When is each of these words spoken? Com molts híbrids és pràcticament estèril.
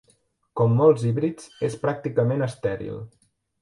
Com 0.61 0.73
molts 0.79 1.05
híbrids 1.11 1.53
és 1.71 1.79
pràcticament 1.87 2.51
estèril. 2.51 3.03